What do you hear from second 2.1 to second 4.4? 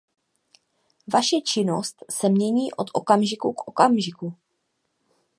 se mění od okamžiku k okamžiku.